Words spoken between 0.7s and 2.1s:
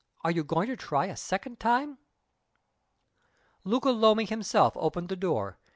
try a second time?"